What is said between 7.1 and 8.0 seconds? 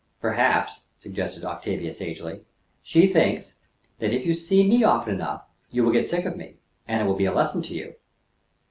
be a lesson to you."